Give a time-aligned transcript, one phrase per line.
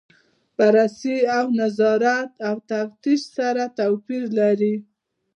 [0.57, 4.75] بررسي او نظارت او تفتیش سره توپیر لري.